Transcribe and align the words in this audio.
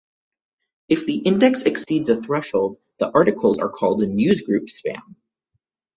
If 0.89 1.05
the 1.05 1.17
index 1.17 1.61
exceeds 1.61 2.09
a 2.09 2.19
threshold 2.19 2.79
the 2.97 3.11
articles 3.11 3.59
are 3.59 3.69
called 3.69 4.01
newsgroup 4.01 4.63
spam. 4.67 5.13